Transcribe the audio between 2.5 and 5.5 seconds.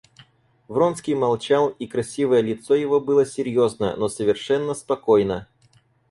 его было серьезно, но совершенно спокойно.